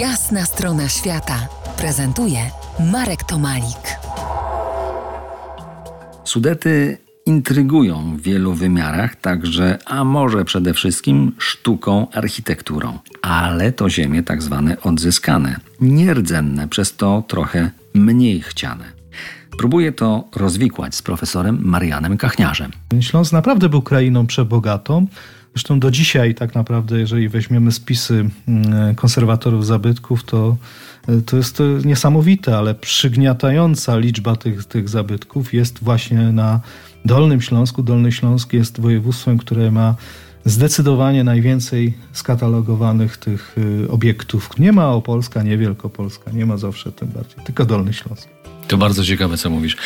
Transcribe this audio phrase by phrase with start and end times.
[0.00, 1.48] Jasna strona świata
[1.78, 2.38] prezentuje
[2.92, 3.98] Marek Tomalik.
[6.24, 12.98] Sudety intrygują w wielu wymiarach, także, a może przede wszystkim sztuką, architekturą.
[13.22, 18.84] Ale to ziemie tak zwane odzyskane, nierdzenne, przez to trochę mniej chciane.
[19.58, 22.70] Próbuję to rozwikłać z profesorem Marianem Kachniarzem.
[23.00, 25.06] Śląsk naprawdę był krainą przebogatą.
[25.56, 30.56] Zresztą do dzisiaj tak naprawdę, jeżeli weźmiemy spisy mm, konserwatorów zabytków, to,
[31.26, 36.60] to jest to niesamowite, ale przygniatająca liczba tych, tych zabytków jest właśnie na
[37.04, 37.82] Dolnym Śląsku.
[37.82, 39.94] Dolny Śląsk jest województwem, które ma
[40.44, 44.58] zdecydowanie najwięcej skatalogowanych tych y, obiektów.
[44.58, 48.28] Nie ma Opolska, nie Wielkopolska, nie ma zawsze tym bardziej, tylko Dolny Śląsk.
[48.68, 49.76] To bardzo ciekawe, co mówisz.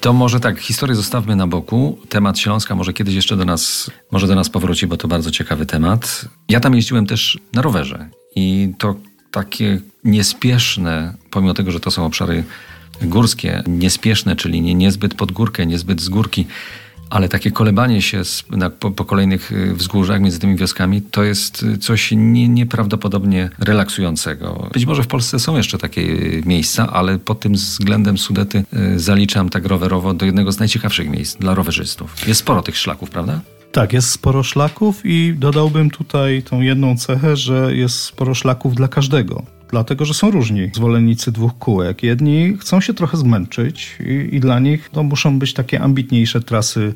[0.00, 1.98] To może tak, historię zostawmy na boku.
[2.08, 5.66] Temat Śląska może kiedyś jeszcze do nas, może do nas powróci, bo to bardzo ciekawy
[5.66, 6.24] temat.
[6.48, 8.94] Ja tam jeździłem też na rowerze i to
[9.30, 12.44] takie niespieszne, pomimo tego, że to są obszary
[13.02, 16.46] górskie, niespieszne, czyli nie, niezbyt pod górkę, niezbyt z górki,
[17.10, 21.62] ale takie kolebanie się na, po, po, kolejnych y, wzgórzach między tymi wioskami to jest
[21.62, 24.70] y, coś nie, nieprawdopodobnie relaksującego.
[24.72, 28.64] Być może w Polsce są jeszcze takie y, miejsca, ale pod tym względem Sudety
[28.96, 32.28] zaliczam tak rowerowo do jednego z najciekawszych miejsc dla rowerzystów.
[32.28, 33.40] Jest sporo tych szlaków, prawda?
[33.72, 38.88] Tak, jest sporo szlaków i dodałbym tutaj tą jedną cechę, że jest sporo szlaków dla
[38.88, 42.02] każdego dlatego że są różni zwolennicy dwóch kółek.
[42.02, 46.94] Jedni chcą się trochę zmęczyć i, i dla nich to muszą być takie ambitniejsze trasy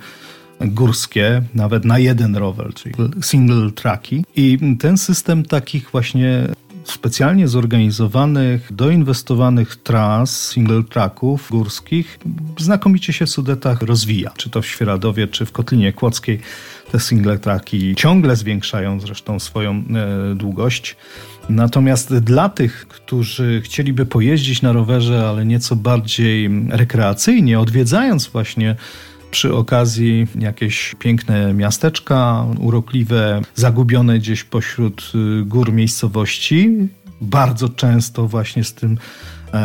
[0.61, 4.25] górskie, nawet na jeden rower, czyli single tracki.
[4.37, 6.49] I ten system takich właśnie
[6.85, 12.19] specjalnie zorganizowanych, doinwestowanych tras, single tracków górskich
[12.59, 14.31] znakomicie się w Sudetach rozwija.
[14.37, 16.41] Czy to w Świeradowie, czy w Kotlinie Kłodzkiej
[16.93, 20.97] te single tracki ciągle zwiększają zresztą swoją e, długość.
[21.49, 28.77] Natomiast dla tych, którzy chcieliby pojeździć na rowerze, ale nieco bardziej rekreacyjnie, odwiedzając właśnie
[29.33, 36.89] przy okazji jakieś piękne miasteczka, urokliwe, zagubione gdzieś pośród y, gór miejscowości,
[37.21, 38.99] bardzo często właśnie z tym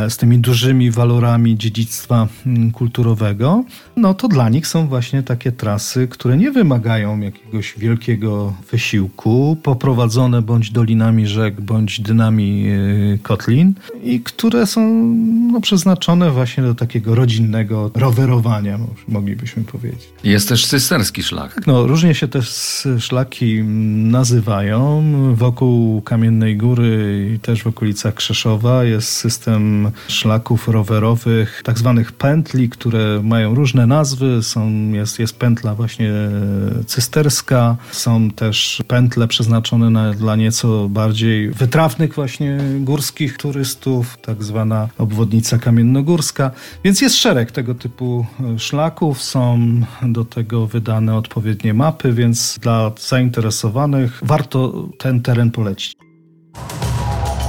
[0.10, 3.64] z tymi dużymi walorami dziedzictwa mm, kulturowego,
[3.96, 10.42] no to dla nich są właśnie takie trasy, które nie wymagają jakiegoś wielkiego wysiłku, poprowadzone
[10.42, 14.82] bądź dolinami rzek, bądź dynami e, kotlin i które są
[15.52, 20.10] no, przeznaczone właśnie do takiego rodzinnego rowerowania, moglibyśmy powiedzieć.
[20.24, 21.56] Jest też cysterski szlak.
[21.56, 22.42] Tak, no, różnie się te
[23.00, 25.04] szlaki nazywają.
[25.36, 29.77] Wokół Kamiennej Góry i też w okolicach Krzeszowa jest system
[30.08, 34.44] szlaków rowerowych, tak zwanych pętli, które mają różne nazwy.
[34.44, 36.14] Są, jest, jest pętla właśnie
[36.86, 44.90] cysterska, są też pętle przeznaczone na, dla nieco bardziej wytrawnych właśnie górskich turystów, tak zwana
[44.98, 46.52] obwodnica kamiennogórska.
[46.84, 48.26] Więc jest szereg tego typu
[48.58, 49.60] szlaków, są
[50.04, 56.07] do tego wydane odpowiednie mapy, więc dla zainteresowanych warto ten teren polecić.